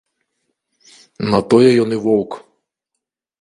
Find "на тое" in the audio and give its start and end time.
1.33-1.69